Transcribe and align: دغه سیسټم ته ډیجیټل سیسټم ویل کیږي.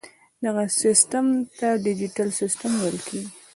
دغه 0.45 0.63
سیسټم 0.81 1.25
ته 1.57 1.67
ډیجیټل 1.85 2.29
سیسټم 2.39 2.71
ویل 2.77 2.97
کیږي. 3.07 3.29